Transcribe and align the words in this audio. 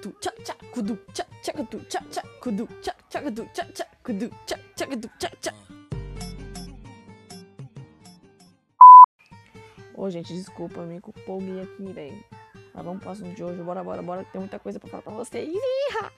tchacatu, 0.00 0.16
tcha 0.20 0.32
tcha, 0.42 0.54
kudu, 0.72 0.98
tcha 1.12 1.24
tchacatu, 1.42 1.78
tcha 1.88 2.00
tcha, 2.10 2.22
kudu, 2.40 2.66
tcha 2.80 2.94
tchacatu, 3.10 3.46
tcha 3.52 3.64
tcha, 3.64 3.86
kudu, 4.02 4.30
tcha 4.46 4.56
tchacatu, 4.74 5.10
tcha 5.18 5.30
tcha. 5.40 5.54
Ô, 9.94 10.08
gente, 10.08 10.32
desculpa, 10.32 10.80
me 10.82 10.96
empolguei 10.96 11.60
aqui, 11.60 11.92
velho. 11.92 12.24
Mas 12.72 12.84
vamos 12.84 13.02
pro 13.02 13.10
assunto 13.10 13.34
de 13.34 13.44
hoje. 13.44 13.62
Bora, 13.62 13.84
bora, 13.84 14.00
bora. 14.00 14.24
Tem 14.24 14.40
muita 14.40 14.58
coisa 14.58 14.80
pra 14.80 14.88
falar 14.88 15.02
pra 15.02 15.12
vocês. 15.12 15.46
Iha! 15.52 16.12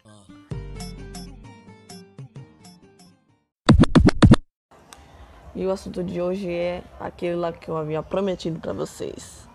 E 5.55 5.67
o 5.67 5.71
assunto 5.71 6.05
de 6.05 6.23
hoje 6.23 6.49
é 6.49 6.85
aquele 7.01 7.35
lá 7.35 7.53
que 7.53 7.69
eu 7.69 7.77
havia 7.77 8.03
prometido 8.03 8.61
pra 8.61 8.73
vocês. 8.73 9.49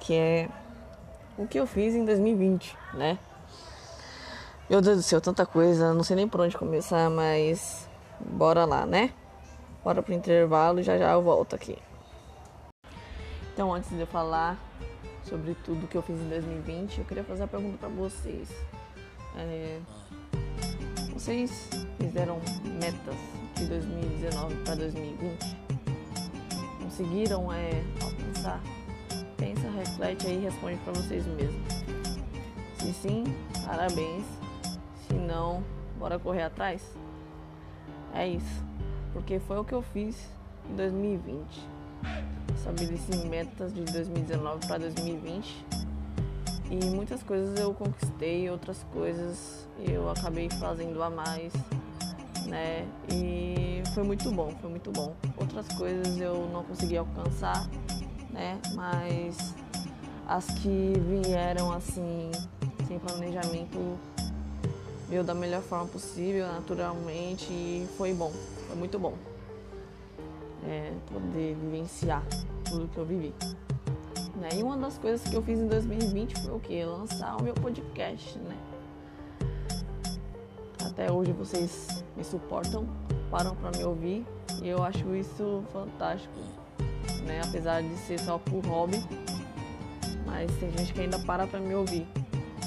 Que 0.00 0.14
é 0.14 0.48
o 1.38 1.46
que 1.46 1.60
eu 1.60 1.66
fiz 1.66 1.94
em 1.94 2.04
2020, 2.04 2.76
né? 2.94 3.18
Meu 4.68 4.82
Deus 4.82 4.98
do 4.98 5.02
céu, 5.02 5.18
tanta 5.18 5.46
coisa. 5.46 5.94
Não 5.94 6.02
sei 6.02 6.14
nem 6.14 6.28
por 6.28 6.42
onde 6.42 6.54
começar, 6.54 7.08
mas 7.08 7.88
bora 8.20 8.66
lá, 8.66 8.84
né? 8.84 9.14
Bora 9.82 10.02
pro 10.02 10.12
intervalo 10.12 10.82
já 10.82 10.98
já 10.98 11.12
eu 11.12 11.22
volto 11.22 11.56
aqui. 11.56 11.78
Então, 13.54 13.72
antes 13.72 13.88
de 13.88 14.00
eu 14.00 14.06
falar 14.06 14.58
sobre 15.24 15.54
tudo 15.64 15.88
que 15.88 15.96
eu 15.96 16.02
fiz 16.02 16.20
em 16.20 16.28
2020, 16.28 16.98
eu 16.98 17.04
queria 17.06 17.24
fazer 17.24 17.44
a 17.44 17.46
pergunta 17.46 17.78
para 17.78 17.88
vocês. 17.88 18.50
É, 19.38 19.80
vocês 21.14 21.70
fizeram 21.98 22.38
metas 22.78 23.16
de 23.56 23.64
2019 23.64 24.54
para 24.64 24.74
2020? 24.74 25.56
Conseguiram 26.82 27.50
é, 27.50 27.82
alcançar? 28.02 28.60
Pensa, 29.38 29.70
reflete 29.70 30.26
aí 30.26 30.36
e 30.36 30.44
responde 30.44 30.76
para 30.84 30.92
vocês 30.92 31.26
mesmos. 31.26 31.72
Se 32.78 32.92
sim, 32.92 33.24
parabéns. 33.64 34.37
Se 35.08 35.14
não, 35.14 35.64
bora 35.98 36.18
correr 36.18 36.42
atrás? 36.42 36.82
É 38.14 38.26
isso. 38.28 38.64
Porque 39.12 39.38
foi 39.40 39.58
o 39.58 39.64
que 39.64 39.72
eu 39.72 39.82
fiz 39.82 40.28
em 40.70 40.76
2020. 40.76 41.68
Estabeleci 42.54 43.26
metas 43.26 43.74
de 43.74 43.82
2019 43.82 44.66
para 44.66 44.78
2020 44.78 45.66
e 46.70 46.84
muitas 46.90 47.22
coisas 47.22 47.58
eu 47.58 47.72
conquistei, 47.72 48.50
outras 48.50 48.84
coisas 48.92 49.66
eu 49.78 50.10
acabei 50.10 50.50
fazendo 50.50 51.02
a 51.02 51.08
mais, 51.08 51.52
né? 52.46 52.86
E 53.10 53.82
foi 53.94 54.02
muito 54.02 54.30
bom, 54.30 54.50
foi 54.60 54.68
muito 54.68 54.92
bom. 54.92 55.14
Outras 55.38 55.66
coisas 55.68 56.20
eu 56.20 56.46
não 56.52 56.62
consegui 56.64 56.98
alcançar, 56.98 57.66
né? 58.30 58.60
Mas 58.74 59.54
as 60.26 60.44
que 60.44 60.92
vieram 61.08 61.72
assim, 61.72 62.30
sem 62.86 62.98
planejamento, 62.98 63.98
veio 65.08 65.24
da 65.24 65.34
melhor 65.34 65.62
forma 65.62 65.86
possível, 65.86 66.46
naturalmente, 66.46 67.50
e 67.50 67.88
foi 67.96 68.12
bom, 68.12 68.32
foi 68.66 68.76
muito 68.76 68.98
bom. 68.98 69.14
É, 70.66 70.92
poder 71.10 71.54
vivenciar 71.54 72.22
tudo 72.68 72.88
que 72.88 72.98
eu 72.98 73.06
vivi. 73.06 73.32
Né? 74.36 74.50
E 74.56 74.62
uma 74.62 74.76
das 74.76 74.98
coisas 74.98 75.26
que 75.26 75.34
eu 75.34 75.42
fiz 75.42 75.58
em 75.58 75.66
2020 75.66 76.42
foi 76.42 76.54
o 76.54 76.60
que? 76.60 76.84
Lançar 76.84 77.36
o 77.36 77.42
meu 77.42 77.54
podcast, 77.54 78.38
né? 78.38 78.56
Até 80.84 81.10
hoje 81.10 81.32
vocês 81.32 82.04
me 82.16 82.22
suportam, 82.22 82.86
param 83.30 83.54
para 83.56 83.76
me 83.76 83.84
ouvir 83.84 84.26
e 84.62 84.68
eu 84.68 84.82
acho 84.82 85.14
isso 85.14 85.64
fantástico, 85.72 86.34
né? 87.24 87.40
Apesar 87.44 87.82
de 87.82 87.96
ser 87.96 88.20
só 88.20 88.38
por 88.38 88.64
hobby, 88.66 89.02
mas 90.26 90.50
tem 90.58 90.70
gente 90.76 90.92
que 90.92 91.00
ainda 91.00 91.18
para 91.20 91.46
para 91.46 91.58
me 91.58 91.74
ouvir. 91.74 92.06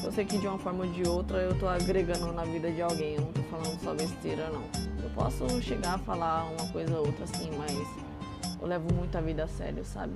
Eu 0.04 0.12
sei 0.12 0.26
que 0.26 0.38
de 0.38 0.48
uma 0.48 0.58
forma 0.58 0.84
ou 0.84 0.92
de 0.92 1.08
outra 1.08 1.38
eu 1.38 1.58
tô 1.60 1.68
agregando 1.68 2.34
na 2.34 2.44
vida 2.44 2.72
de 2.72 2.82
alguém, 2.82 3.16
eu 3.16 3.22
não 3.22 3.32
tô 3.32 3.44
falando 3.44 3.80
só 3.82 3.94
besteira 3.94 4.50
não. 4.50 4.64
Eu 5.04 5.10
posso 5.14 5.62
chegar 5.62 5.96
a 5.96 5.98
falar 6.00 6.46
uma 6.46 6.72
coisa 6.72 6.98
ou 6.98 7.06
outra 7.06 7.24
assim, 7.24 7.52
mas 7.56 7.72
eu 8.60 8.68
levo 8.68 8.94
muito 8.94 9.16
a 9.16 9.22
vida 9.22 9.44
a 9.44 9.48
sério, 9.48 9.86
sabe? 9.86 10.14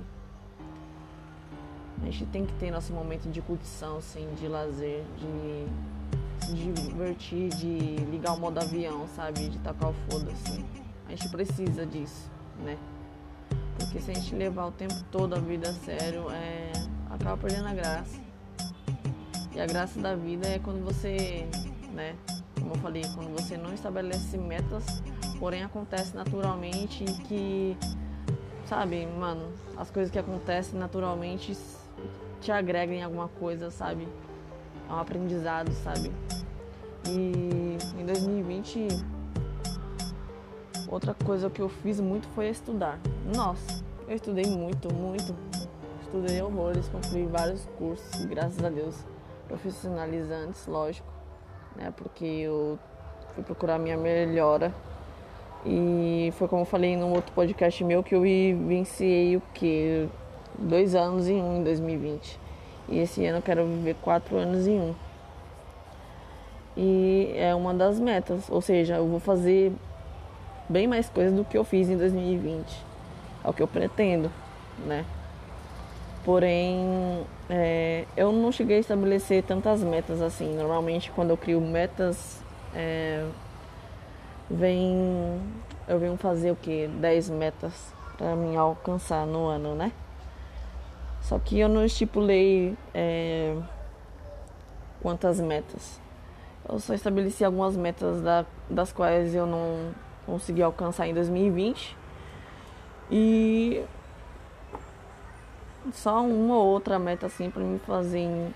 A 2.02 2.04
gente 2.06 2.26
tem 2.26 2.44
que 2.44 2.52
ter 2.54 2.70
nosso 2.70 2.92
momento 2.92 3.30
de 3.30 3.40
curtição, 3.40 3.98
assim, 3.98 4.28
de 4.34 4.48
lazer, 4.48 5.02
de 5.16 6.46
se 6.46 6.52
divertir, 6.52 7.48
de 7.50 7.96
ligar 8.10 8.34
o 8.34 8.40
modo 8.40 8.58
avião, 8.58 9.06
sabe? 9.14 9.48
De 9.48 9.58
tacar 9.58 9.90
o 9.90 9.94
foda, 10.10 10.30
assim. 10.32 10.64
A 11.06 11.10
gente 11.10 11.28
precisa 11.28 11.86
disso, 11.86 12.30
né? 12.62 12.76
Porque 13.78 14.00
se 14.00 14.10
a 14.10 14.14
gente 14.14 14.34
levar 14.34 14.66
o 14.66 14.72
tempo 14.72 14.94
todo 15.10 15.34
a 15.34 15.38
vida 15.38 15.70
a 15.70 15.72
sério, 15.72 16.30
é... 16.30 16.72
acaba 17.10 17.36
perdendo 17.36 17.68
a 17.68 17.74
graça. 17.74 18.25
E 19.56 19.60
a 19.60 19.64
graça 19.64 19.98
da 19.98 20.14
vida 20.14 20.46
é 20.46 20.58
quando 20.58 20.84
você, 20.84 21.48
né? 21.94 22.14
Como 22.60 22.74
eu 22.74 22.78
falei, 22.78 23.02
quando 23.14 23.32
você 23.32 23.56
não 23.56 23.72
estabelece 23.72 24.36
metas, 24.36 24.84
porém 25.38 25.62
acontece 25.62 26.14
naturalmente 26.14 27.02
e 27.02 27.12
que, 27.22 27.76
sabe, 28.66 29.06
mano, 29.06 29.50
as 29.74 29.90
coisas 29.90 30.12
que 30.12 30.18
acontecem 30.18 30.78
naturalmente 30.78 31.56
te 32.42 32.52
agregam 32.52 32.96
em 32.96 33.02
alguma 33.02 33.28
coisa, 33.28 33.70
sabe? 33.70 34.06
É 34.90 34.92
um 34.92 34.98
aprendizado, 34.98 35.72
sabe? 35.72 36.12
E 37.08 37.78
em 37.98 38.04
2020, 38.04 38.88
outra 40.86 41.14
coisa 41.14 41.48
que 41.48 41.62
eu 41.62 41.70
fiz 41.70 41.98
muito 41.98 42.28
foi 42.34 42.50
estudar. 42.50 43.00
Nossa, 43.34 43.82
eu 44.06 44.16
estudei 44.16 44.44
muito, 44.44 44.92
muito. 44.92 45.34
Estudei 46.02 46.42
horrores, 46.42 46.90
concluí 46.90 47.24
vários 47.24 47.64
cursos, 47.78 48.22
graças 48.26 48.62
a 48.62 48.68
Deus, 48.68 48.94
profissionalizantes, 49.48 50.66
lógico, 50.66 51.08
né? 51.74 51.92
Porque 51.96 52.24
eu 52.24 52.78
fui 53.34 53.42
procurar 53.44 53.78
minha 53.78 53.96
melhora. 53.96 54.72
E 55.64 56.32
foi 56.36 56.46
como 56.46 56.62
eu 56.62 56.66
falei 56.66 56.96
num 56.96 57.12
outro 57.12 57.32
podcast 57.32 57.82
meu 57.82 58.02
que 58.02 58.14
eu 58.14 58.20
vivenciei 58.20 59.36
o 59.36 59.42
que? 59.52 60.08
Dois 60.58 60.94
anos 60.94 61.28
em 61.28 61.42
um 61.42 61.58
em 61.58 61.64
2020. 61.64 62.38
E 62.88 62.98
esse 62.98 63.24
ano 63.26 63.38
eu 63.38 63.42
quero 63.42 63.66
viver 63.66 63.96
quatro 64.00 64.36
anos 64.36 64.66
em 64.66 64.78
um. 64.80 64.94
E 66.76 67.32
é 67.34 67.54
uma 67.54 67.72
das 67.72 67.98
metas, 67.98 68.50
ou 68.50 68.60
seja, 68.60 68.96
eu 68.96 69.08
vou 69.08 69.18
fazer 69.18 69.72
bem 70.68 70.86
mais 70.86 71.08
coisas 71.08 71.32
do 71.32 71.44
que 71.44 71.56
eu 71.56 71.64
fiz 71.64 71.88
em 71.88 71.96
2020. 71.96 72.84
É 73.44 73.48
o 73.48 73.52
que 73.52 73.62
eu 73.62 73.68
pretendo, 73.68 74.30
né? 74.84 75.04
Porém, 76.26 77.24
é, 77.48 78.04
eu 78.16 78.32
não 78.32 78.50
cheguei 78.50 78.78
a 78.78 78.80
estabelecer 78.80 79.44
tantas 79.44 79.80
metas 79.84 80.20
assim. 80.20 80.56
Normalmente, 80.56 81.08
quando 81.12 81.30
eu 81.30 81.36
crio 81.36 81.60
metas, 81.60 82.42
é, 82.74 83.24
vem, 84.50 85.40
eu 85.86 86.00
venho 86.00 86.16
fazer 86.16 86.50
o 86.50 86.56
que? 86.56 86.88
10 86.88 87.30
metas 87.30 87.94
para 88.18 88.34
mim 88.34 88.56
alcançar 88.56 89.24
no 89.24 89.46
ano, 89.46 89.76
né? 89.76 89.92
Só 91.20 91.38
que 91.38 91.60
eu 91.60 91.68
não 91.68 91.84
estipulei 91.84 92.76
é, 92.92 93.56
quantas 95.00 95.38
metas. 95.38 96.00
Eu 96.68 96.80
só 96.80 96.92
estabeleci 96.92 97.44
algumas 97.44 97.76
metas 97.76 98.20
da, 98.20 98.44
das 98.68 98.92
quais 98.92 99.32
eu 99.32 99.46
não 99.46 99.92
consegui 100.26 100.60
alcançar 100.60 101.06
em 101.06 101.14
2020. 101.14 101.96
E 103.12 103.84
só 105.92 106.22
uma 106.22 106.56
ou 106.56 106.66
outra 106.66 106.98
meta 106.98 107.26
assim 107.26 107.50
para 107.50 107.62
me 107.62 107.78
fazer 107.80 108.18
em 108.18 108.54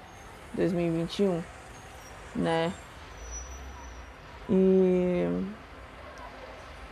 2021, 0.54 1.42
né? 2.36 2.72
E 4.48 5.26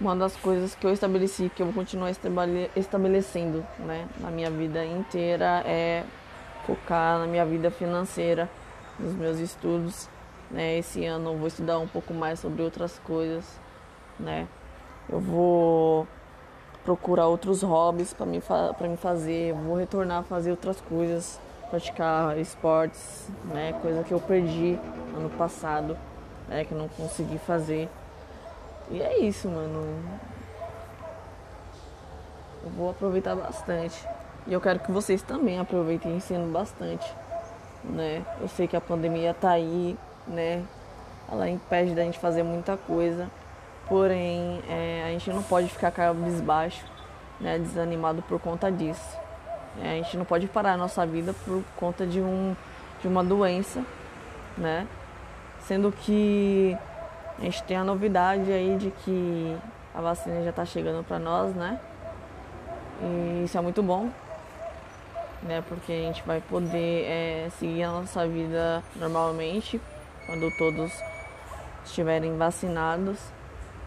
uma 0.00 0.14
das 0.14 0.36
coisas 0.36 0.74
que 0.74 0.86
eu 0.86 0.92
estabeleci 0.92 1.50
que 1.54 1.62
eu 1.62 1.66
vou 1.66 1.74
continuar 1.74 2.10
estabelecendo, 2.76 3.66
né, 3.80 4.08
na 4.20 4.30
minha 4.30 4.50
vida 4.50 4.84
inteira 4.84 5.62
é 5.66 6.04
focar 6.66 7.18
na 7.18 7.26
minha 7.26 7.44
vida 7.44 7.70
financeira, 7.70 8.48
nos 8.98 9.14
meus 9.14 9.38
estudos, 9.38 10.08
né? 10.50 10.78
Esse 10.78 11.04
ano 11.04 11.30
eu 11.30 11.36
vou 11.36 11.48
estudar 11.48 11.78
um 11.78 11.88
pouco 11.88 12.14
mais 12.14 12.38
sobre 12.38 12.62
outras 12.62 12.98
coisas, 13.00 13.58
né? 14.18 14.46
Eu 15.08 15.20
vou 15.20 16.06
procurar 16.88 17.26
outros 17.26 17.62
hobbies 17.62 18.14
para 18.14 18.24
me, 18.24 18.40
para 18.40 18.88
me 18.88 18.96
fazer, 18.96 19.52
vou 19.52 19.76
retornar 19.76 20.20
a 20.20 20.22
fazer 20.22 20.50
outras 20.50 20.80
coisas, 20.80 21.38
praticar 21.68 22.38
esportes, 22.38 23.28
né? 23.44 23.74
Coisa 23.82 24.02
que 24.02 24.14
eu 24.14 24.18
perdi 24.18 24.80
ano 25.14 25.28
passado, 25.36 25.98
né? 26.48 26.64
Que 26.64 26.72
eu 26.72 26.78
não 26.78 26.88
consegui 26.88 27.36
fazer. 27.36 27.90
E 28.90 29.02
é 29.02 29.18
isso, 29.18 29.50
mano. 29.50 30.02
Eu 32.64 32.70
vou 32.70 32.88
aproveitar 32.88 33.36
bastante. 33.36 34.08
E 34.46 34.54
eu 34.54 34.60
quero 34.62 34.78
que 34.78 34.90
vocês 34.90 35.20
também 35.20 35.58
aproveitem 35.58 36.16
ensino 36.16 36.50
bastante, 36.50 37.06
né? 37.84 38.24
Eu 38.40 38.48
sei 38.48 38.66
que 38.66 38.76
a 38.78 38.80
pandemia 38.80 39.34
tá 39.34 39.50
aí, 39.50 39.94
né? 40.26 40.64
Ela 41.30 41.50
impede 41.50 41.94
da 41.94 42.02
gente 42.02 42.18
fazer 42.18 42.42
muita 42.42 42.78
coisa. 42.78 43.28
Porém, 43.88 44.60
é, 44.68 45.04
a 45.06 45.10
gente 45.10 45.30
não 45.30 45.42
pode 45.42 45.68
ficar 45.68 45.90
cabisbaixo, 45.90 46.84
né? 47.40 47.58
Desanimado 47.58 48.22
por 48.22 48.38
conta 48.38 48.70
disso. 48.70 49.18
É, 49.82 49.92
a 49.92 50.02
gente 50.02 50.16
não 50.16 50.24
pode 50.24 50.46
parar 50.46 50.72
a 50.72 50.76
nossa 50.76 51.06
vida 51.06 51.34
por 51.44 51.62
conta 51.76 52.06
de, 52.06 52.20
um, 52.20 52.54
de 53.00 53.08
uma 53.08 53.24
doença, 53.24 53.82
né? 54.56 54.86
Sendo 55.60 55.92
que 55.92 56.76
a 57.38 57.42
gente 57.42 57.62
tem 57.62 57.76
a 57.76 57.84
novidade 57.84 58.50
aí 58.52 58.76
de 58.76 58.90
que 58.90 59.56
a 59.94 60.00
vacina 60.00 60.42
já 60.42 60.50
está 60.50 60.64
chegando 60.64 61.04
para 61.04 61.18
nós, 61.18 61.54
né? 61.54 61.80
E 63.00 63.44
isso 63.44 63.56
é 63.56 63.60
muito 63.60 63.82
bom, 63.82 64.10
né? 65.42 65.62
Porque 65.68 65.92
a 65.92 66.02
gente 66.02 66.22
vai 66.26 66.40
poder 66.40 67.04
é, 67.04 67.48
seguir 67.58 67.84
a 67.84 67.92
nossa 67.92 68.26
vida 68.26 68.82
normalmente 68.96 69.80
quando 70.26 70.50
todos 70.58 70.92
estiverem 71.84 72.36
vacinados, 72.36 73.18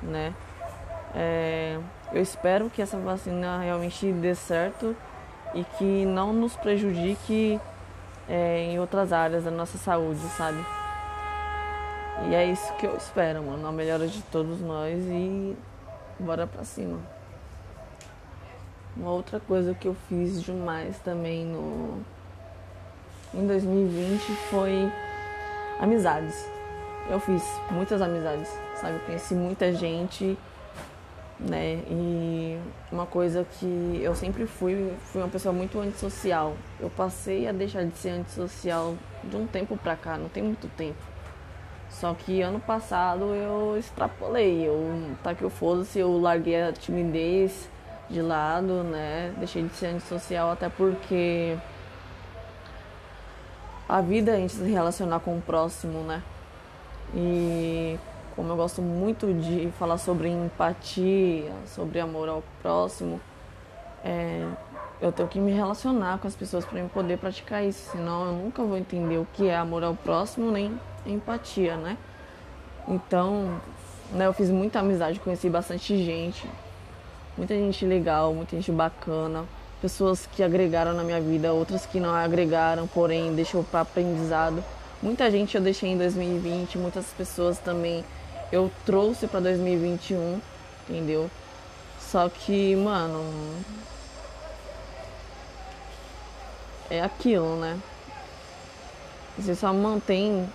né? 0.01 0.33
É, 1.13 1.77
eu 2.13 2.21
espero 2.21 2.69
que 2.69 2.81
essa 2.81 2.98
vacina 2.98 3.59
realmente 3.59 4.12
dê 4.13 4.33
certo 4.33 4.95
e 5.53 5.63
que 5.63 6.06
não 6.06 6.31
nos 6.31 6.56
prejudique 6.56 7.59
é, 8.30 8.63
em 8.63 8.80
outras 8.80 9.12
áreas 9.12 9.44
da 9.44 9.51
nossa 9.51 9.77
saúde, 9.77 10.21
sabe? 10.38 10.63
E 12.30 12.36
é 12.36 12.45
isso 12.45 12.74
que 12.75 12.86
eu 12.86 12.95
espero, 12.95 13.44
mano. 13.44 13.68
A 13.68 13.71
melhora 13.71 14.07
de 14.07 14.21
todos 14.24 14.62
nós 14.62 15.00
e 15.07 15.57
bora 16.19 16.45
pra 16.45 16.63
cima. 16.63 17.00
Uma 18.95 19.12
outra 19.12 19.39
coisa 19.39 19.74
que 19.74 19.88
eu 19.88 19.95
fiz 20.07 20.42
demais 20.44 20.98
também 21.00 21.45
no 21.45 22.01
em 23.33 23.48
2020 23.48 24.19
foi 24.50 24.92
amizades. 25.80 26.45
Eu 27.09 27.19
fiz 27.19 27.44
muitas 27.71 28.01
amizades, 28.01 28.50
sabe? 28.81 28.99
Conheci 29.05 29.35
muita 29.35 29.71
gente, 29.71 30.37
né? 31.39 31.83
E 31.87 32.59
uma 32.91 33.05
coisa 33.05 33.45
que 33.45 33.99
eu 34.01 34.15
sempre 34.15 34.45
fui, 34.45 34.93
fui 35.05 35.21
uma 35.21 35.29
pessoa 35.29 35.53
muito 35.53 35.79
antissocial. 35.79 36.55
Eu 36.79 36.89
passei 36.89 37.47
a 37.47 37.51
deixar 37.51 37.85
de 37.85 37.95
ser 37.97 38.09
antissocial 38.09 38.95
de 39.23 39.35
um 39.35 39.45
tempo 39.45 39.77
pra 39.77 39.95
cá, 39.95 40.17
não 40.17 40.27
tem 40.27 40.43
muito 40.43 40.67
tempo. 40.75 40.99
Só 41.89 42.13
que 42.13 42.41
ano 42.41 42.59
passado 42.59 43.35
eu 43.35 43.77
extrapolei, 43.77 44.67
eu 44.67 45.15
tá 45.21 45.35
que 45.35 45.43
eu 45.43 45.49
foda-se, 45.49 45.99
eu 45.99 46.19
larguei 46.19 46.61
a 46.61 46.71
timidez 46.71 47.69
de 48.09 48.21
lado, 48.21 48.83
né? 48.83 49.33
Deixei 49.37 49.63
de 49.63 49.73
ser 49.75 49.87
antissocial 49.87 50.51
até 50.51 50.69
porque 50.69 51.57
a 53.87 54.01
vida 54.01 54.31
é 54.31 54.35
a 54.35 54.37
gente 54.37 54.53
se 54.53 54.63
relacionar 54.63 55.19
com 55.19 55.37
o 55.37 55.41
próximo, 55.41 56.01
né? 56.03 56.23
E 57.13 57.99
como 58.35 58.49
eu 58.51 58.55
gosto 58.55 58.81
muito 58.81 59.33
de 59.33 59.71
falar 59.77 59.97
sobre 59.97 60.29
empatia, 60.29 61.51
sobre 61.67 61.99
amor 61.99 62.29
ao 62.29 62.43
próximo, 62.61 63.19
é, 64.03 64.47
eu 65.01 65.11
tenho 65.11 65.27
que 65.27 65.39
me 65.39 65.51
relacionar 65.51 66.19
com 66.19 66.27
as 66.27 66.35
pessoas 66.35 66.63
para 66.65 66.83
poder 66.85 67.17
praticar 67.17 67.63
isso, 67.63 67.91
senão 67.91 68.27
eu 68.27 68.33
nunca 68.33 68.63
vou 68.63 68.77
entender 68.77 69.17
o 69.17 69.27
que 69.33 69.47
é 69.47 69.55
amor 69.55 69.83
ao 69.83 69.95
próximo 69.95 70.51
nem 70.51 70.79
empatia, 71.05 71.75
né? 71.75 71.97
Então, 72.87 73.59
né, 74.11 74.27
eu 74.27 74.33
fiz 74.33 74.49
muita 74.49 74.79
amizade, 74.79 75.19
conheci 75.19 75.49
bastante 75.49 75.97
gente, 76.03 76.47
muita 77.37 77.55
gente 77.55 77.85
legal, 77.85 78.33
muita 78.33 78.55
gente 78.55 78.71
bacana, 78.71 79.45
pessoas 79.81 80.27
que 80.27 80.43
agregaram 80.43 80.93
na 80.93 81.03
minha 81.03 81.19
vida, 81.19 81.51
outras 81.51 81.85
que 81.85 81.99
não 81.99 82.13
agregaram, 82.13 82.87
porém 82.87 83.33
deixou 83.33 83.63
para 83.63 83.81
aprendizado. 83.81 84.63
Muita 85.01 85.31
gente 85.31 85.55
eu 85.55 85.61
deixei 85.61 85.89
em 85.89 85.97
2020, 85.97 86.77
muitas 86.77 87.07
pessoas 87.07 87.57
também 87.57 88.03
eu 88.51 88.71
trouxe 88.86 89.27
para 89.27 89.39
2021, 89.39 90.42
entendeu? 90.89 91.30
Só 92.00 92.27
que, 92.27 92.75
mano, 92.75 93.24
é 96.89 97.01
aquilo, 97.01 97.56
né? 97.56 97.80
Você 99.38 99.56
só 99.56 99.74
mantém 99.74 100.48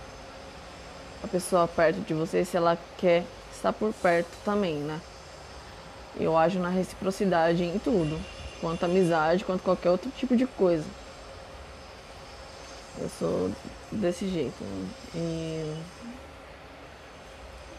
a 1.23 1.27
pessoa 1.27 1.67
perto 1.67 1.99
de 2.01 2.13
você 2.13 2.45
se 2.45 2.55
ela 2.55 2.77
quer 2.97 3.23
estar 3.51 3.73
por 3.73 3.91
perto 3.93 4.29
também, 4.45 4.75
né? 4.75 5.01
Eu 6.19 6.37
ajo 6.37 6.59
na 6.59 6.69
reciprocidade 6.69 7.63
em 7.63 7.79
tudo, 7.79 8.19
quanto 8.61 8.85
amizade, 8.85 9.43
quanto 9.43 9.63
qualquer 9.63 9.89
outro 9.89 10.11
tipo 10.11 10.35
de 10.35 10.45
coisa. 10.45 10.85
Eu 12.99 13.09
sou 13.19 13.51
desse 13.91 14.27
jeito. 14.27 14.63
Né? 14.63 14.89
E 15.15 15.75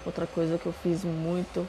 outra 0.09 0.27
coisa 0.27 0.59
que 0.59 0.67
eu 0.67 0.73
fiz 0.73 1.05
muito, 1.05 1.67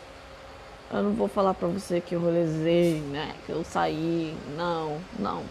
eu 0.91 1.03
não 1.03 1.13
vou 1.13 1.27
falar 1.27 1.53
pra 1.53 1.67
você 1.67 2.01
que 2.01 2.15
eu 2.15 2.19
rolezei, 2.19 2.99
né? 2.99 3.35
Que 3.45 3.51
eu 3.51 3.63
saí, 3.63 4.35
não, 4.57 4.99
não 5.17 5.43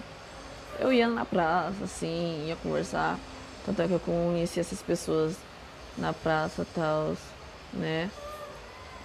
eu 0.78 0.92
ia 0.92 1.08
na 1.08 1.24
praça, 1.24 1.84
assim, 1.84 2.46
ia 2.46 2.56
conversar. 2.56 3.18
Tanto 3.66 3.82
é 3.82 3.88
que 3.88 3.92
eu 3.92 4.00
conheci 4.00 4.60
essas 4.60 4.80
pessoas 4.80 5.36
na 5.96 6.12
praça 6.12 6.62
e 6.62 6.74
tal, 6.74 7.16
né? 7.72 8.10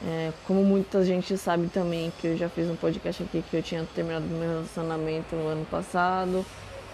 É, 0.05 0.31
como 0.45 0.63
muita 0.63 1.03
gente 1.03 1.37
sabe 1.37 1.67
também 1.67 2.11
que 2.19 2.27
eu 2.27 2.37
já 2.37 2.49
fiz 2.49 2.69
um 2.69 2.75
podcast 2.75 3.23
aqui 3.23 3.41
que 3.49 3.55
eu 3.55 3.63
tinha 3.63 3.87
terminado 3.95 4.25
meu 4.25 4.41
relacionamento 4.41 5.35
no 5.35 5.47
ano 5.47 5.65
passado, 5.65 6.45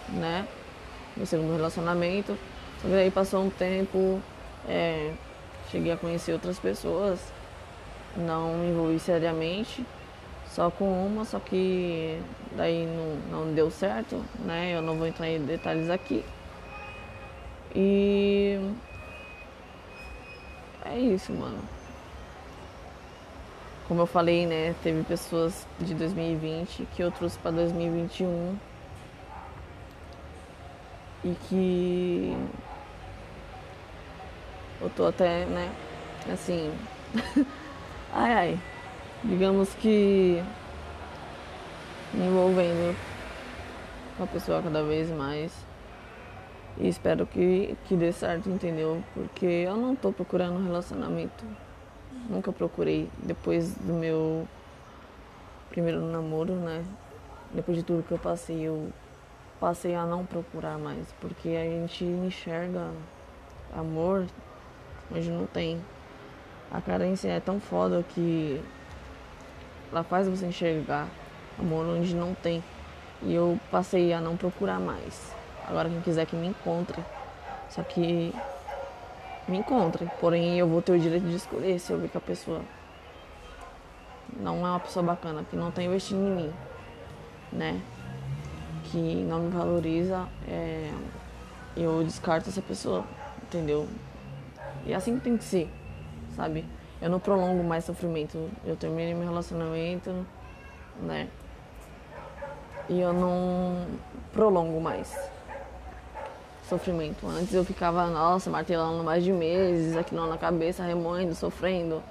né? 0.09 0.47
Meu 1.17 1.25
segundo 1.25 1.55
relacionamento. 1.55 2.37
Só 2.81 2.87
que 2.87 2.93
aí 2.93 3.11
passou 3.11 3.43
um 3.43 3.49
tempo, 3.49 4.21
é, 4.67 5.11
cheguei 5.71 5.91
a 5.91 5.97
conhecer 5.97 6.33
outras 6.33 6.59
pessoas, 6.59 7.19
não 8.15 8.57
me 8.57 8.69
envolvi 8.69 8.99
seriamente 8.99 9.85
só 10.47 10.71
com 10.71 11.05
uma, 11.05 11.25
só 11.25 11.39
que 11.39 12.19
daí 12.55 12.85
não, 12.85 13.45
não 13.45 13.53
deu 13.53 13.69
certo, 13.69 14.23
né? 14.39 14.75
Eu 14.75 14.81
não 14.81 14.97
vou 14.97 15.07
entrar 15.07 15.29
em 15.29 15.39
detalhes 15.45 15.89
aqui. 15.89 16.25
E 17.75 18.59
é 20.85 20.97
isso, 20.97 21.31
mano. 21.31 21.59
Como 23.87 24.01
eu 24.01 24.07
falei, 24.07 24.45
né? 24.47 24.75
Teve 24.83 25.03
pessoas 25.03 25.67
de 25.79 25.93
2020 25.93 26.87
que 26.95 27.03
eu 27.03 27.11
trouxe 27.11 27.37
para 27.39 27.51
2021 27.51 28.57
e 31.23 31.35
que 31.47 32.37
eu 34.81 34.89
tô 34.89 35.07
até, 35.07 35.45
né? 35.45 35.71
Assim, 36.31 36.71
ai 38.13 38.33
ai 38.33 38.59
digamos 39.23 39.73
que 39.75 40.41
me 42.13 42.25
envolvendo 42.25 42.95
com 44.17 44.23
a 44.23 44.27
pessoa 44.27 44.61
cada 44.61 44.83
vez 44.83 45.09
mais. 45.09 45.53
E 46.77 46.87
espero 46.87 47.25
que, 47.25 47.75
que 47.85 47.95
dê 47.95 48.11
certo, 48.11 48.49
entendeu? 48.49 49.03
Porque 49.13 49.45
eu 49.45 49.75
não 49.75 49.95
tô 49.95 50.11
procurando 50.11 50.57
um 50.57 50.63
relacionamento. 50.63 51.43
Nunca 52.29 52.51
procurei. 52.51 53.09
Depois 53.21 53.73
do 53.75 53.93
meu 53.93 54.47
primeiro 55.69 55.99
namoro, 56.01 56.53
né? 56.53 56.85
Depois 57.53 57.77
de 57.77 57.83
tudo 57.83 58.03
que 58.03 58.11
eu 58.11 58.19
passei, 58.19 58.61
eu 58.61 58.89
passei 59.59 59.93
a 59.93 60.05
não 60.05 60.25
procurar 60.25 60.77
mais. 60.77 61.11
Porque 61.19 61.49
a 61.49 61.63
gente 61.63 62.05
enxerga 62.05 62.89
amor, 63.75 64.25
mas 65.09 65.27
não 65.27 65.45
tem. 65.45 65.81
A 66.71 66.81
carência 66.81 67.29
é 67.29 67.39
tão 67.39 67.59
foda 67.59 68.03
que 68.09 68.61
ela 69.91 70.03
faz 70.03 70.27
você 70.27 70.45
enxergar 70.45 71.07
amor 71.57 71.85
onde 71.85 72.15
não 72.15 72.33
tem. 72.33 72.63
E 73.21 73.33
eu 73.33 73.59
passei 73.69 74.13
a 74.13 74.21
não 74.21 74.37
procurar 74.37 74.79
mais. 74.79 75.33
Agora 75.67 75.89
quem 75.89 76.01
quiser 76.01 76.25
que 76.25 76.35
me 76.35 76.47
encontre. 76.47 77.03
Só 77.69 77.83
que 77.83 78.33
me 79.47 79.57
encontre. 79.57 80.09
Porém 80.19 80.57
eu 80.57 80.67
vou 80.67 80.81
ter 80.81 80.93
o 80.93 80.99
direito 80.99 81.27
de 81.27 81.35
escolher 81.35 81.79
se 81.79 81.91
eu 81.91 81.99
ver 81.99 82.09
que 82.09 82.17
a 82.17 82.21
pessoa 82.21 82.61
não 84.37 84.65
é 84.65 84.69
uma 84.69 84.79
pessoa 84.79 85.03
bacana, 85.03 85.43
que 85.49 85.55
não 85.55 85.69
está 85.69 85.81
investindo 85.81 86.19
em 86.19 86.35
mim, 86.35 86.53
né? 87.51 87.81
Que 88.85 88.97
não 88.97 89.39
me 89.39 89.49
valoriza, 89.49 90.27
é... 90.47 90.91
eu 91.75 92.03
descarto 92.03 92.49
essa 92.49 92.61
pessoa, 92.61 93.03
entendeu? 93.43 93.87
E 94.89 94.93
assim 94.93 95.19
tem 95.19 95.37
que 95.37 95.43
ser, 95.43 95.69
sabe? 96.35 96.65
eu 97.01 97.09
não 97.09 97.19
prolongo 97.19 97.63
mais 97.63 97.85
sofrimento. 97.85 98.49
Eu 98.65 98.75
terminei 98.75 99.13
meu 99.13 99.27
relacionamento, 99.27 100.25
né? 101.01 101.27
E 102.89 102.99
eu 102.99 103.13
não 103.13 103.85
prolongo 104.33 104.81
mais 104.81 105.15
sofrimento. 106.67 107.25
Antes 107.27 107.53
eu 107.53 107.63
ficava, 107.63 108.07
nossa, 108.07 108.49
martelando 108.49 109.03
mais 109.03 109.23
de 109.23 109.31
meses, 109.31 109.95
aquilo 109.95 110.27
na 110.27 110.37
cabeça, 110.37 110.83
remoendo, 110.83 111.33
sofrendo, 111.35 112.03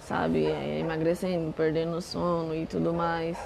sabe? 0.00 0.46
É, 0.46 0.80
emagrecendo, 0.80 1.52
perdendo 1.52 2.00
sono 2.00 2.54
e 2.54 2.66
tudo 2.66 2.92
mais. 2.92 3.36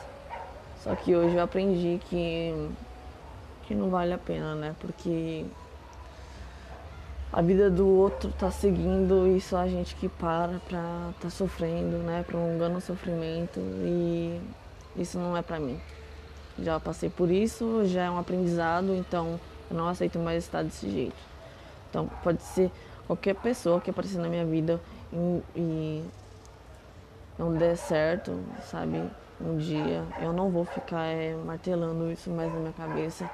Só 0.82 0.94
que 0.94 1.16
hoje 1.16 1.36
eu 1.36 1.42
aprendi 1.42 1.98
que, 2.08 2.68
que 3.62 3.74
não 3.74 3.88
vale 3.88 4.12
a 4.12 4.18
pena, 4.18 4.54
né? 4.54 4.76
Porque 4.78 5.46
a 7.36 7.42
vida 7.42 7.68
do 7.68 7.86
outro 7.86 8.32
tá 8.32 8.50
seguindo 8.50 9.26
e 9.36 9.42
só 9.42 9.58
a 9.58 9.68
gente 9.68 9.94
que 9.96 10.08
para 10.08 10.58
pra 10.66 11.10
tá 11.20 11.28
sofrendo, 11.28 11.98
né? 11.98 12.24
Prolongando 12.26 12.78
o 12.78 12.80
sofrimento 12.80 13.60
e 13.60 14.40
isso 14.96 15.18
não 15.18 15.36
é 15.36 15.42
pra 15.42 15.60
mim. 15.60 15.78
Já 16.58 16.80
passei 16.80 17.10
por 17.10 17.30
isso, 17.30 17.84
já 17.84 18.04
é 18.04 18.10
um 18.10 18.18
aprendizado, 18.18 18.94
então 18.94 19.38
eu 19.70 19.76
não 19.76 19.86
aceito 19.86 20.18
mais 20.18 20.44
estar 20.44 20.62
desse 20.62 20.90
jeito. 20.90 21.16
Então 21.90 22.08
pode 22.22 22.42
ser 22.42 22.72
qualquer 23.06 23.34
pessoa 23.34 23.82
que 23.82 23.90
aparecer 23.90 24.18
na 24.18 24.30
minha 24.30 24.46
vida 24.46 24.80
e, 25.12 25.42
e 25.54 26.04
não 27.38 27.52
der 27.52 27.76
certo, 27.76 28.40
sabe? 28.62 29.10
Um 29.38 29.58
dia 29.58 30.06
eu 30.22 30.32
não 30.32 30.48
vou 30.48 30.64
ficar 30.64 31.04
é, 31.04 31.34
martelando 31.34 32.10
isso 32.10 32.30
mais 32.30 32.50
na 32.50 32.60
minha 32.60 32.72
cabeça. 32.72 33.30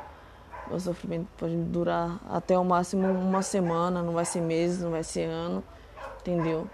O 0.70 0.78
sofrimento 0.80 1.26
pode 1.36 1.54
durar 1.54 2.18
até 2.30 2.58
o 2.58 2.64
máximo 2.64 3.06
uma 3.06 3.42
semana, 3.42 4.02
não 4.02 4.12
vai 4.12 4.24
ser 4.24 4.40
meses, 4.40 4.80
não 4.80 4.90
vai 4.90 5.02
ser 5.02 5.24
ano, 5.24 5.62
entendeu? 6.20 6.66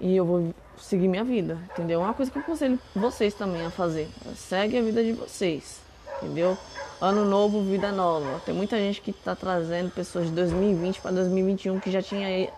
E 0.00 0.16
eu 0.16 0.24
vou 0.24 0.54
seguir 0.76 1.08
minha 1.08 1.24
vida, 1.24 1.58
entendeu? 1.72 2.00
Uma 2.00 2.14
coisa 2.14 2.30
que 2.30 2.38
eu 2.38 2.42
aconselho 2.42 2.78
vocês 2.94 3.34
também 3.34 3.64
a 3.64 3.70
fazer. 3.70 4.08
Segue 4.36 4.78
a 4.78 4.82
vida 4.82 5.02
de 5.02 5.12
vocês, 5.12 5.80
entendeu? 6.18 6.56
Ano 7.00 7.24
novo, 7.24 7.62
vida 7.62 7.90
nova. 7.92 8.40
Tem 8.44 8.54
muita 8.54 8.76
gente 8.76 9.00
que 9.00 9.10
está 9.10 9.34
trazendo 9.34 9.90
pessoas 9.90 10.26
de 10.26 10.32
2020 10.32 11.00
para 11.00 11.12
2021 11.12 11.80
que 11.80 11.90
já 11.90 12.02
tinha 12.02 12.50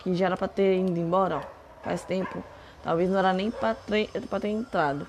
que 0.00 0.14
já 0.14 0.26
era 0.26 0.36
para 0.36 0.48
ter 0.48 0.78
ido 0.78 0.98
embora 0.98 1.38
ó, 1.38 1.40
faz 1.82 2.02
tempo. 2.02 2.42
Talvez 2.82 3.08
não 3.08 3.18
era 3.18 3.32
nem 3.32 3.50
para 3.50 3.74
ter, 3.74 4.08
ter 4.08 4.48
entrado. 4.48 5.06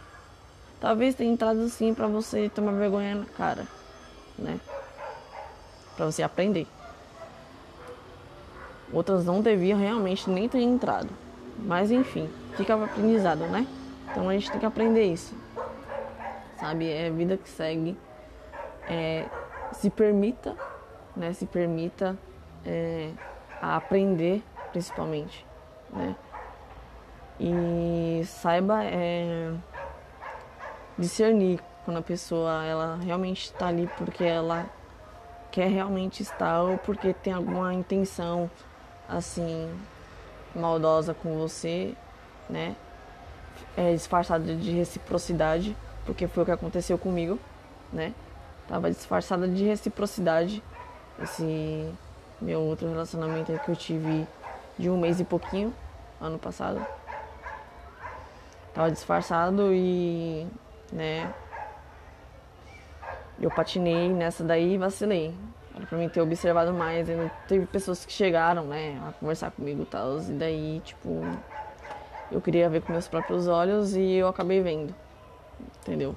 Talvez 0.79 1.15
tenha 1.15 1.31
entrado 1.31 1.67
sim 1.67 1.93
para 1.93 2.07
você 2.07 2.49
tomar 2.49 2.71
vergonha 2.73 3.15
na 3.15 3.25
cara, 3.25 3.67
né? 4.37 4.59
Para 5.95 6.05
você 6.05 6.23
aprender. 6.23 6.67
Outras 8.91 9.25
não 9.25 9.41
deviam 9.41 9.79
realmente 9.79 10.29
nem 10.29 10.47
ter 10.47 10.61
entrado. 10.61 11.09
Mas 11.57 11.91
enfim, 11.91 12.29
fica 12.55 12.75
aprendizado, 12.75 13.45
né? 13.47 13.65
Então 14.11 14.29
a 14.29 14.33
gente 14.33 14.51
tem 14.51 14.59
que 14.59 14.65
aprender 14.65 15.03
isso. 15.03 15.35
Sabe? 16.59 16.89
É 16.89 17.09
vida 17.09 17.37
que 17.37 17.49
segue. 17.49 17.97
É, 18.87 19.25
se 19.73 19.89
permita, 19.89 20.55
né? 21.15 21.33
Se 21.33 21.45
permita 21.45 22.17
é, 22.65 23.11
a 23.61 23.75
aprender, 23.75 24.43
principalmente, 24.71 25.45
né? 25.91 26.15
E 27.39 28.21
saiba 28.25 28.83
é, 28.83 29.51
discernir 30.97 31.59
quando 31.85 31.97
a 31.97 32.01
pessoa 32.01 32.65
ela 32.65 32.97
realmente 32.97 33.45
está 33.45 33.67
ali 33.67 33.87
porque 33.95 34.23
ela 34.23 34.65
quer 35.51 35.69
realmente 35.69 36.21
estar 36.21 36.63
ou 36.63 36.77
porque 36.79 37.13
tem 37.13 37.31
alguma 37.31 37.73
intenção 37.73 38.49
assim 39.07 39.71
maldosa 40.53 41.13
com 41.13 41.37
você, 41.37 41.93
né? 42.49 42.75
É 43.77 43.93
disfarçada 43.93 44.55
de 44.55 44.71
reciprocidade, 44.71 45.77
porque 46.05 46.27
foi 46.27 46.43
o 46.43 46.45
que 46.45 46.51
aconteceu 46.51 46.97
comigo, 46.97 47.39
né? 47.93 48.13
Tava 48.67 48.89
disfarçada 48.89 49.47
de 49.47 49.63
reciprocidade 49.63 50.63
esse 51.21 51.93
meu 52.41 52.61
outro 52.61 52.89
relacionamento 52.89 53.57
que 53.59 53.69
eu 53.69 53.75
tive 53.75 54.27
de 54.77 54.89
um 54.89 54.97
mês 54.97 55.19
e 55.19 55.23
pouquinho 55.23 55.73
ano 56.19 56.37
passado. 56.39 56.85
Tava 58.73 58.91
disfarçado 58.91 59.73
e, 59.73 60.45
né, 60.91 61.33
eu 63.39 63.49
patinei 63.49 64.09
nessa 64.09 64.43
daí 64.43 64.73
e 64.73 64.77
vacilei. 64.77 65.33
Era 65.75 65.85
pra 65.85 65.97
mim 65.97 66.07
ter 66.07 66.21
observado 66.21 66.73
mais. 66.73 67.09
Ainda 67.09 67.29
teve 67.47 67.65
pessoas 67.65 68.05
que 68.05 68.13
chegaram, 68.13 68.63
né, 68.65 69.01
a 69.07 69.11
conversar 69.13 69.51
comigo 69.51 69.83
e 69.83 69.85
tal. 69.85 70.19
E 70.19 70.31
daí, 70.31 70.81
tipo, 70.85 71.21
eu 72.31 72.39
queria 72.41 72.69
ver 72.69 72.81
com 72.81 72.91
meus 72.91 73.07
próprios 73.07 73.47
olhos 73.47 73.95
e 73.95 74.13
eu 74.13 74.27
acabei 74.27 74.61
vendo. 74.61 74.95
Entendeu? 75.81 76.15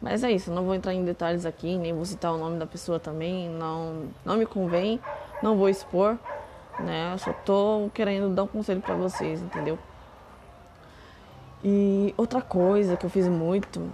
Mas 0.00 0.24
é 0.24 0.30
isso, 0.30 0.50
não 0.50 0.64
vou 0.64 0.74
entrar 0.74 0.94
em 0.94 1.04
detalhes 1.04 1.44
aqui, 1.44 1.76
nem 1.76 1.92
vou 1.92 2.04
citar 2.06 2.32
o 2.32 2.38
nome 2.38 2.58
da 2.58 2.66
pessoa 2.66 2.98
também, 2.98 3.50
não, 3.50 4.06
não 4.24 4.38
me 4.38 4.46
convém, 4.46 4.98
não 5.42 5.58
vou 5.58 5.68
expor, 5.68 6.16
né? 6.78 7.12
Eu 7.12 7.18
só 7.18 7.34
tô 7.44 7.90
querendo 7.92 8.34
dar 8.34 8.44
um 8.44 8.46
conselho 8.46 8.80
para 8.80 8.94
vocês, 8.94 9.42
entendeu? 9.42 9.78
E 11.62 12.14
outra 12.16 12.40
coisa 12.40 12.96
que 12.96 13.04
eu 13.04 13.10
fiz 13.10 13.28
muito 13.28 13.90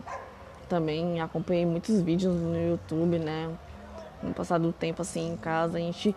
também, 0.69 1.21
acompanhei 1.21 1.65
muitos 1.67 2.01
vídeos 2.01 2.35
no 2.35 2.57
YouTube, 2.57 3.19
né? 3.19 3.51
no 4.23 4.35
passar 4.35 4.59
do 4.59 4.73
tempo 4.73 5.03
assim 5.03 5.33
em 5.33 5.37
casa, 5.37 5.79
a 5.79 5.81
gente 5.81 6.15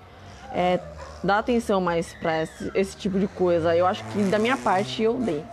é, 0.52 0.80
dá 1.24 1.40
atenção 1.40 1.80
mais 1.80 2.14
para 2.14 2.44
esse, 2.44 2.72
esse, 2.74 2.98
tipo 2.98 3.20
de 3.20 3.28
coisa. 3.28 3.76
Eu 3.76 3.86
acho 3.86 4.04
que 4.06 4.24
da 4.24 4.40
minha 4.40 4.58
parte 4.58 5.02
eu 5.04 5.16
dei 5.16 5.44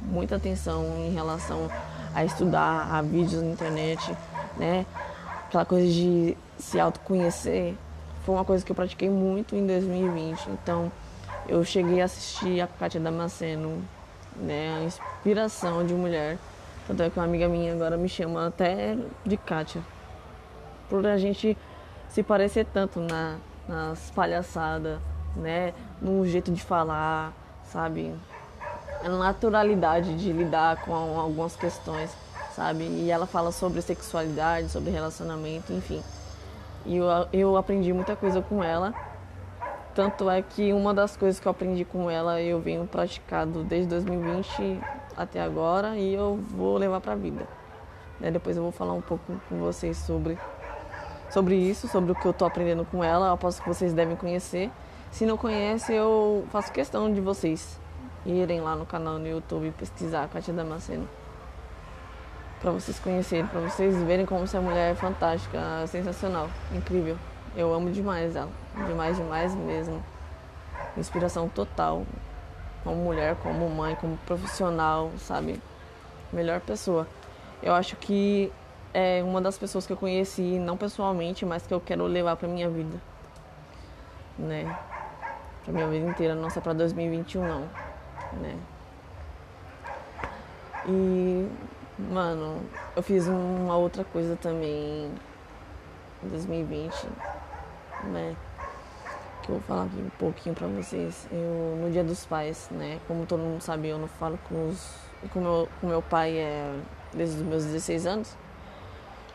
muita 0.00 0.36
atenção 0.36 0.84
em 0.98 1.12
relação 1.12 1.70
a 2.14 2.24
estudar, 2.24 2.88
a 2.92 3.00
vídeos 3.00 3.42
na 3.42 3.50
internet, 3.50 4.14
né? 4.58 4.84
Aquela 5.46 5.64
coisa 5.64 5.86
de 5.90 6.36
se 6.58 6.78
autoconhecer 6.78 7.74
foi 8.24 8.34
uma 8.34 8.44
coisa 8.44 8.64
que 8.64 8.70
eu 8.70 8.76
pratiquei 8.76 9.08
muito 9.08 9.56
em 9.56 9.66
2020. 9.66 10.50
Então 10.50 10.92
eu 11.48 11.64
cheguei 11.64 12.02
a 12.02 12.04
assistir 12.04 12.60
a 12.60 12.66
Kátia 12.66 13.00
Damasceno, 13.00 13.82
né? 14.36 14.78
A 14.78 14.84
inspiração 14.84 15.84
de 15.86 15.94
mulher. 15.94 16.36
Tanto 16.86 17.02
é 17.02 17.10
que 17.10 17.18
uma 17.18 17.24
amiga 17.24 17.48
minha 17.48 17.72
agora 17.72 17.96
me 17.96 18.08
chama 18.08 18.48
até 18.48 18.96
de 19.24 19.36
Kátia. 19.36 19.82
Por 20.88 21.06
a 21.06 21.16
gente 21.16 21.56
se 22.08 22.22
parecer 22.22 22.66
tanto 22.66 23.00
na, 23.00 23.36
nas 23.68 24.10
palhaçadas, 24.10 24.98
né? 25.36 25.72
No 26.00 26.26
jeito 26.26 26.50
de 26.50 26.62
falar, 26.62 27.32
sabe? 27.64 28.14
A 29.04 29.08
naturalidade 29.08 30.16
de 30.16 30.32
lidar 30.32 30.82
com 30.84 30.92
algumas 30.92 31.56
questões, 31.56 32.14
sabe? 32.54 32.84
E 32.84 33.10
ela 33.10 33.26
fala 33.26 33.52
sobre 33.52 33.80
sexualidade, 33.80 34.68
sobre 34.68 34.90
relacionamento, 34.90 35.72
enfim. 35.72 36.02
E 36.84 36.96
eu, 36.96 37.06
eu 37.32 37.56
aprendi 37.56 37.92
muita 37.92 38.16
coisa 38.16 38.42
com 38.42 38.62
ela. 38.62 38.92
Tanto 39.94 40.28
é 40.28 40.42
que 40.42 40.72
uma 40.72 40.92
das 40.92 41.16
coisas 41.16 41.38
que 41.38 41.46
eu 41.46 41.50
aprendi 41.52 41.84
com 41.84 42.10
ela 42.10 42.40
eu 42.40 42.60
venho 42.60 42.86
praticando 42.86 43.62
desde 43.62 43.88
2020 43.88 44.80
até 45.16 45.40
agora 45.40 45.96
e 45.96 46.14
eu 46.14 46.36
vou 46.50 46.76
levar 46.76 47.00
para 47.00 47.12
a 47.12 47.16
vida. 47.16 47.46
Né? 48.20 48.30
Depois 48.30 48.56
eu 48.56 48.62
vou 48.62 48.72
falar 48.72 48.92
um 48.92 49.00
pouco 49.00 49.40
com 49.48 49.58
vocês 49.58 49.96
sobre 49.98 50.38
sobre 51.30 51.56
isso, 51.56 51.88
sobre 51.88 52.12
o 52.12 52.14
que 52.14 52.26
eu 52.26 52.30
estou 52.30 52.46
aprendendo 52.46 52.84
com 52.84 53.02
ela. 53.02 53.28
Eu 53.28 53.32
aposto 53.32 53.62
que 53.62 53.68
vocês 53.68 53.94
devem 53.94 54.14
conhecer. 54.16 54.70
Se 55.10 55.24
não 55.24 55.36
conhece, 55.36 55.92
eu 55.92 56.44
faço 56.50 56.70
questão 56.70 57.12
de 57.12 57.20
vocês 57.20 57.80
irem 58.24 58.60
lá 58.60 58.76
no 58.76 58.86
canal 58.86 59.18
no 59.18 59.26
YouTube 59.26 59.72
pesquisar 59.78 60.28
Katia 60.28 60.54
Damasceno. 60.54 61.08
Para 62.60 62.70
vocês 62.70 62.98
conhecerem, 63.00 63.46
para 63.46 63.60
vocês 63.60 63.96
verem 64.04 64.24
como 64.24 64.44
essa 64.44 64.60
mulher 64.60 64.92
é 64.92 64.94
fantástica, 64.94 65.84
sensacional, 65.88 66.48
incrível. 66.72 67.16
Eu 67.56 67.74
amo 67.74 67.90
demais 67.90 68.36
ela, 68.36 68.50
demais, 68.86 69.16
demais 69.16 69.54
mesmo. 69.54 70.02
Inspiração 70.96 71.48
total, 71.48 72.06
como 72.82 72.96
mulher, 72.96 73.36
como 73.36 73.68
mãe, 73.68 73.94
como 73.96 74.16
profissional, 74.18 75.10
sabe? 75.18 75.60
Melhor 76.32 76.60
pessoa. 76.60 77.06
Eu 77.62 77.74
acho 77.74 77.96
que 77.96 78.52
é 78.92 79.22
uma 79.22 79.40
das 79.40 79.56
pessoas 79.56 79.86
que 79.86 79.92
eu 79.92 79.96
conheci, 79.96 80.58
não 80.58 80.76
pessoalmente, 80.76 81.46
mas 81.46 81.66
que 81.66 81.72
eu 81.72 81.80
quero 81.80 82.04
levar 82.06 82.36
para 82.36 82.48
minha 82.48 82.68
vida. 82.68 83.00
Né? 84.38 84.76
Pra 85.64 85.72
minha 85.72 85.88
vida 85.88 86.06
inteira, 86.06 86.34
não 86.34 86.50
só 86.50 86.60
pra 86.60 86.72
2021 86.72 87.46
não. 87.46 87.60
Né? 88.40 88.58
E, 90.86 91.48
mano, 91.98 92.60
eu 92.96 93.02
fiz 93.02 93.28
uma 93.28 93.76
outra 93.76 94.02
coisa 94.04 94.36
também 94.36 95.10
em 96.22 96.28
2020, 96.28 96.92
né? 98.04 98.36
Que 99.42 99.50
eu 99.50 99.56
vou 99.56 99.60
falar 99.62 99.84
aqui 99.84 99.96
um 99.96 100.10
pouquinho 100.18 100.54
pra 100.54 100.66
vocês. 100.68 101.26
Eu, 101.30 101.76
no 101.80 101.90
dia 101.90 102.04
dos 102.04 102.24
pais, 102.24 102.68
né? 102.70 103.00
Como 103.08 103.26
todo 103.26 103.40
mundo 103.40 103.60
sabe, 103.60 103.88
eu 103.88 103.98
não 103.98 104.08
falo 104.08 104.38
com 104.48 104.68
os. 104.68 104.94
Com 105.32 105.40
meu, 105.40 105.68
com 105.80 105.86
meu 105.86 106.02
pai 106.02 106.36
é, 106.36 106.74
desde 107.12 107.36
os 107.36 107.42
meus 107.42 107.64
16 107.64 108.06
anos. 108.06 108.36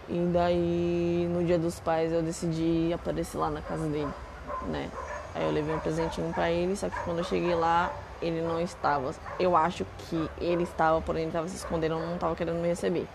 E 0.09 0.19
daí, 0.31 1.27
no 1.29 1.43
dia 1.43 1.59
dos 1.59 1.79
pais, 1.79 2.11
eu 2.13 2.21
decidi 2.21 2.91
aparecer 2.93 3.37
lá 3.37 3.49
na 3.49 3.61
casa 3.61 3.87
dele, 3.87 4.11
né? 4.67 4.89
Aí 5.35 5.43
eu 5.43 5.51
levei 5.51 5.75
um 5.75 5.79
presentinho 5.79 6.33
para 6.33 6.49
ele, 6.49 6.75
só 6.75 6.89
que 6.89 6.97
quando 7.01 7.17
eu 7.17 7.23
cheguei 7.25 7.53
lá, 7.53 7.91
ele 8.21 8.41
não 8.41 8.59
estava. 8.61 9.13
Eu 9.37 9.55
acho 9.55 9.85
que 9.97 10.29
ele 10.39 10.63
estava, 10.63 11.01
porém 11.01 11.23
ele 11.23 11.29
estava 11.29 11.47
se 11.47 11.57
escondendo, 11.57 11.99
não 11.99 12.15
estava 12.15 12.35
querendo 12.35 12.59
me 12.61 12.67
receber. 12.67 13.05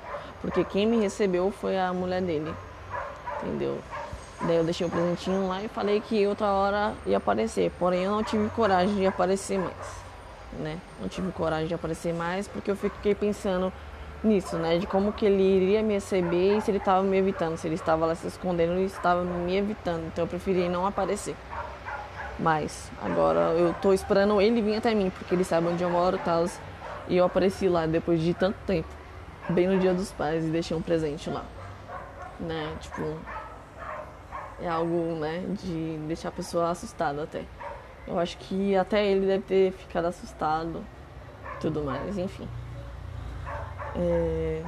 Porque 0.40 0.64
quem 0.64 0.86
me 0.86 0.98
recebeu 0.98 1.50
foi 1.50 1.78
a 1.78 1.92
mulher 1.92 2.20
dele, 2.20 2.54
entendeu? 3.42 3.78
Daí 4.46 4.56
eu 4.56 4.64
deixei 4.64 4.86
o 4.86 4.90
presentinho 4.90 5.46
lá 5.46 5.62
e 5.62 5.68
falei 5.68 6.00
que 6.00 6.26
outra 6.26 6.48
hora 6.48 6.94
ia 7.06 7.18
aparecer, 7.18 7.70
porém 7.78 8.02
eu 8.02 8.10
não 8.10 8.24
tive 8.24 8.48
coragem 8.50 8.94
de 8.96 9.06
aparecer 9.06 9.56
mais, 9.56 10.02
né? 10.58 10.78
Não 11.00 11.08
tive 11.08 11.30
coragem 11.30 11.68
de 11.68 11.74
aparecer 11.74 12.12
mais 12.12 12.48
porque 12.48 12.70
eu 12.70 12.76
fiquei 12.76 13.14
pensando 13.14 13.72
nisso, 14.22 14.56
né? 14.56 14.78
De 14.78 14.86
como 14.86 15.12
que 15.12 15.24
ele 15.24 15.42
iria 15.42 15.80
me 15.80 15.94
receber 15.94 16.56
e 16.56 16.60
se 16.60 16.72
ele 16.72 16.78
estava 16.78 17.02
me 17.04 17.16
evitando, 17.16 17.56
se 17.56 17.68
ele 17.68 17.76
estava 17.76 18.04
lá 18.04 18.16
se 18.16 18.26
escondendo 18.26 18.80
e 18.80 18.84
estava 18.84 19.22
me 19.22 19.56
evitando. 19.56 20.06
Então 20.06 20.24
eu 20.24 20.28
preferi 20.28 20.68
não 20.68 20.86
aparecer. 20.86 21.36
Mas 22.38 22.90
agora 23.00 23.40
eu 23.56 23.72
tô 23.74 23.92
esperando 23.92 24.40
ele 24.40 24.60
vir 24.60 24.76
até 24.76 24.92
mim, 24.92 25.10
porque 25.10 25.34
ele 25.34 25.44
sabe 25.44 25.68
onde 25.68 25.84
eu 25.84 25.90
moro 25.90 26.16
e 26.16 26.20
tal. 26.20 26.46
E 27.08 27.16
eu 27.16 27.24
apareci 27.24 27.68
lá 27.68 27.86
depois 27.86 28.20
de 28.20 28.34
tanto 28.34 28.56
tempo, 28.66 28.88
bem 29.48 29.68
no 29.68 29.78
dia 29.78 29.94
dos 29.94 30.10
pais, 30.12 30.44
e 30.44 30.48
deixei 30.48 30.76
um 30.76 30.82
presente 30.82 31.30
lá. 31.30 31.44
Né? 32.40 32.74
Tipo. 32.80 33.16
É 34.62 34.68
algo, 34.68 35.16
né, 35.16 35.44
de 35.60 35.98
deixar 36.06 36.28
a 36.28 36.32
pessoa 36.32 36.70
assustada 36.70 37.24
até. 37.24 37.44
Eu 38.06 38.18
acho 38.18 38.36
que 38.38 38.76
até 38.76 39.04
ele 39.04 39.26
deve 39.26 39.42
ter 39.42 39.72
ficado 39.72 40.06
assustado, 40.06 40.84
tudo 41.60 41.82
mais, 41.82 42.16
enfim. 42.16 42.48
É... 43.96 44.62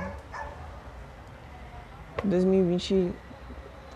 2020, 2.24 3.12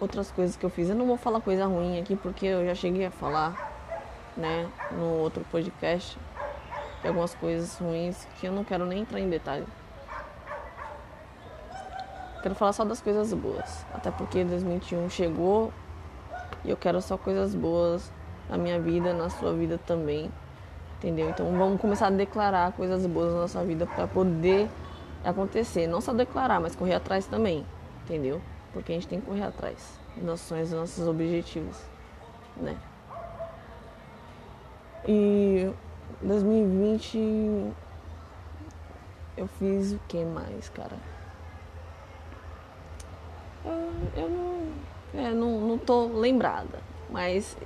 outras 0.01 0.31
coisas 0.31 0.57
que 0.57 0.65
eu 0.65 0.71
fiz. 0.71 0.89
Eu 0.89 0.97
não 0.97 1.07
vou 1.07 1.17
falar 1.17 1.41
coisa 1.41 1.67
ruim 1.67 2.01
aqui 2.01 2.15
porque 2.17 2.47
eu 2.47 2.65
já 2.65 2.75
cheguei 2.75 3.07
a 3.07 3.11
falar, 3.11 3.73
né, 4.37 4.69
no 4.93 5.19
outro 5.19 5.45
podcast, 5.51 6.19
de 7.03 7.09
algumas 7.09 7.35
coisas 7.35 7.77
ruins 7.79 8.27
que 8.39 8.47
eu 8.47 8.53
não 8.53 8.65
quero 8.65 8.87
nem 8.87 9.01
entrar 9.01 9.21
em 9.21 9.29
detalhe. 9.29 9.67
Quero 12.43 12.55
falar 12.55 12.73
só 12.73 12.85
das 12.85 13.01
coisas 13.01 13.33
boas. 13.35 13.85
Até 13.93 14.11
porque 14.11 14.45
2021 14.45 15.11
chegou 15.11 15.73
e 16.65 16.71
eu 16.71 16.77
quero 16.77 17.01
só 17.01 17.17
coisas 17.17 17.55
boas 17.55 18.13
na 18.49 18.59
minha 18.59 18.81
vida, 18.81 19.13
na 19.13 19.31
sua 19.31 19.53
vida 19.53 19.79
também. 19.87 20.31
Entendeu? 20.97 21.31
Então 21.31 21.51
vamos 21.57 21.81
começar 21.81 22.09
a 22.09 22.11
declarar 22.11 22.73
coisas 22.73 23.07
boas 23.07 23.33
na 23.33 23.41
nossa 23.41 23.65
vida 23.65 23.87
para 23.87 24.07
poder 24.09 24.69
acontecer. 25.25 25.87
Não 25.87 26.01
só 26.01 26.13
declarar, 26.13 26.61
mas 26.61 26.75
correr 26.75 26.95
atrás 26.95 27.27
também. 27.27 27.65
Entendeu? 28.05 28.41
Porque 28.73 28.93
a 28.93 28.95
gente 28.95 29.07
tem 29.07 29.21
que 29.21 29.27
correr 29.27 29.45
atrás 29.45 29.99
dos 30.17 30.25
nossos 30.25 30.47
sonhos, 30.47 30.71
dos 30.71 30.79
nossos 30.79 31.07
objetivos. 31.07 31.77
Né? 32.57 32.77
E 35.07 35.73
2020 36.21 37.73
eu 39.37 39.47
fiz 39.47 39.93
o 39.93 40.01
que 40.09 40.25
mais, 40.25 40.69
cara? 40.71 40.97
Eu, 43.65 44.23
eu 44.23 44.29
não, 44.29 44.73
é, 45.15 45.31
não, 45.31 45.61
não 45.61 45.79
tô 45.79 46.07
lembrada, 46.07 46.81
mas 47.11 47.57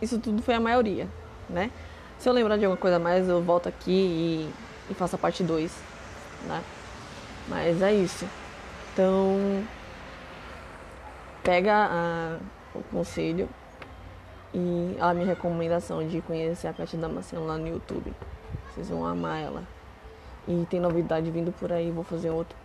isso 0.00 0.18
tudo 0.18 0.42
foi 0.42 0.54
a 0.54 0.60
maioria, 0.60 1.08
né? 1.48 1.70
Se 2.18 2.28
eu 2.28 2.32
lembrar 2.32 2.56
de 2.56 2.64
alguma 2.64 2.80
coisa 2.80 2.98
mais, 2.98 3.28
eu 3.28 3.42
volto 3.42 3.68
aqui 3.68 3.90
e, 3.90 4.52
e 4.90 4.94
faço 4.94 5.16
a 5.16 5.18
parte 5.18 5.42
2, 5.42 5.76
né? 6.46 6.62
Mas 7.48 7.82
é 7.82 7.92
isso. 7.92 8.26
Então, 8.92 9.64
pega 11.42 11.88
a, 11.90 12.38
o 12.74 12.82
conselho 12.84 13.48
e 14.54 14.96
a 15.00 15.12
minha 15.14 15.26
recomendação 15.26 16.06
de 16.06 16.20
conhecer 16.20 16.68
a 16.68 16.72
Cátia 16.72 16.98
Damasceno 16.98 17.46
lá 17.46 17.56
no 17.56 17.66
YouTube. 17.66 18.12
Vocês 18.68 18.88
vão 18.88 19.04
amar 19.04 19.40
ela. 19.40 19.64
E 20.46 20.66
tem 20.68 20.78
novidade 20.80 21.30
vindo 21.30 21.52
por 21.52 21.72
aí, 21.72 21.90
vou 21.90 22.04
fazer 22.04 22.30
outro, 22.30 22.56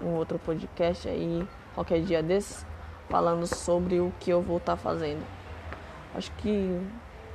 um 0.00 0.14
outro 0.14 0.38
podcast 0.38 1.08
aí, 1.08 1.46
qualquer 1.74 2.00
dia 2.02 2.22
desses, 2.22 2.64
falando 3.12 3.46
sobre 3.46 4.00
o 4.00 4.10
que 4.18 4.30
eu 4.30 4.40
vou 4.40 4.56
estar 4.56 4.72
tá 4.72 4.76
fazendo. 4.78 5.22
Acho 6.14 6.32
que, 6.38 6.80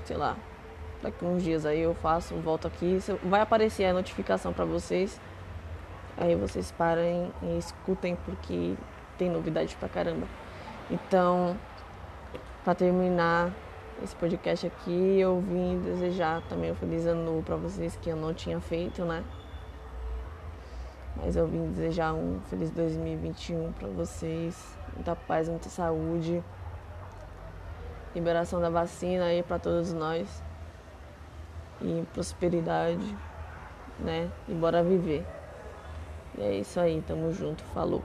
sei 0.05 0.17
lá, 0.17 0.35
daqui 1.03 1.23
uns 1.23 1.43
dias 1.43 1.67
aí 1.67 1.81
eu 1.81 1.93
faço, 1.93 2.33
volto 2.37 2.67
aqui, 2.67 2.97
vai 3.23 3.41
aparecer 3.41 3.85
a 3.85 3.93
notificação 3.93 4.51
para 4.51 4.65
vocês. 4.65 5.21
Aí 6.17 6.35
vocês 6.35 6.71
parem 6.71 7.31
e 7.43 7.59
escutem 7.59 8.17
porque 8.25 8.73
tem 9.19 9.29
novidade 9.29 9.75
pra 9.75 9.87
caramba. 9.87 10.27
Então, 10.89 11.55
para 12.63 12.73
terminar 12.73 13.51
esse 14.03 14.15
podcast 14.15 14.65
aqui, 14.65 15.19
eu 15.19 15.39
vim 15.41 15.79
desejar 15.79 16.41
também 16.49 16.71
um 16.71 16.75
feliz 16.75 17.05
ano 17.05 17.23
novo 17.23 17.43
para 17.43 17.55
vocês 17.55 17.95
que 18.01 18.09
eu 18.09 18.15
não 18.15 18.33
tinha 18.33 18.59
feito, 18.59 19.05
né? 19.05 19.23
Mas 21.17 21.35
eu 21.35 21.47
vim 21.47 21.71
desejar 21.71 22.13
um 22.13 22.39
feliz 22.49 22.69
2021 22.71 23.71
para 23.73 23.87
vocês, 23.89 24.77
muita 24.95 25.15
paz, 25.15 25.49
muita 25.49 25.69
saúde 25.69 26.43
liberação 28.17 28.59
da 28.59 28.69
vacina 28.69 29.25
aí 29.25 29.43
para 29.43 29.59
todos 29.59 29.93
nós 29.93 30.43
e 31.81 32.03
prosperidade, 32.13 33.15
né? 33.99 34.31
E 34.47 34.53
bora 34.53 34.83
viver. 34.83 35.25
E 36.37 36.41
é 36.41 36.55
isso 36.55 36.79
aí, 36.79 37.01
tamo 37.05 37.31
junto, 37.31 37.63
falou. 37.65 38.03